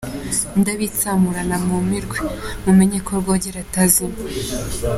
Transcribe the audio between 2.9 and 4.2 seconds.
ko Rwogera atazimye!